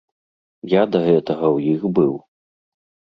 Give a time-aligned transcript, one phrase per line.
[0.73, 2.13] Я да гэтага ў іх быў.